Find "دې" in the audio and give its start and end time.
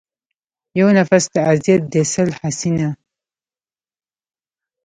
1.93-2.03